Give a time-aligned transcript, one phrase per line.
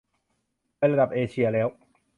[0.77, 1.67] ไประดับเอเชียแล้ว!